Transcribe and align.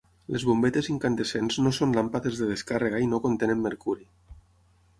Les 0.35 0.43
bombetes 0.51 0.87
incandescents 0.93 1.59
no 1.67 1.73
són 1.79 1.93
làmpades 1.97 2.41
de 2.41 2.47
descàrrega 2.53 3.05
i 3.05 3.11
no 3.13 3.23
contenen 3.27 3.65
mercuri. 3.67 4.09